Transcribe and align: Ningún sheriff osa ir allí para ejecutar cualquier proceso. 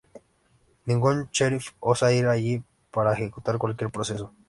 Ningún 0.87 1.29
sheriff 1.31 1.73
osa 1.79 2.11
ir 2.11 2.25
allí 2.25 2.63
para 2.89 3.13
ejecutar 3.13 3.59
cualquier 3.59 3.91
proceso. 3.91 4.33